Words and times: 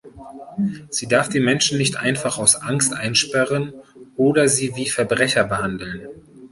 Sie 0.89 1.05
darf 1.07 1.29
die 1.29 1.39
Menschen 1.39 1.77
nicht 1.77 1.95
einfach 1.97 2.39
aus 2.39 2.55
Angst 2.55 2.91
einsperren 2.91 3.71
oder 4.15 4.47
sie 4.47 4.75
wie 4.75 4.89
Verbrecher 4.89 5.43
behandeln. 5.43 6.07